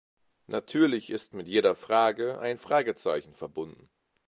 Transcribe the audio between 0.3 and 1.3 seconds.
Natürlich